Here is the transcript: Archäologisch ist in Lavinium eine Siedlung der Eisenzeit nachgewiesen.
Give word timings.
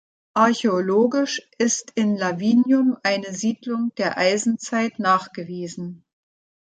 Archäologisch 0.33 1.43
ist 1.59 1.91
in 1.93 2.17
Lavinium 2.17 2.97
eine 3.03 3.31
Siedlung 3.35 3.93
der 3.99 4.17
Eisenzeit 4.17 4.97
nachgewiesen. 4.97 6.05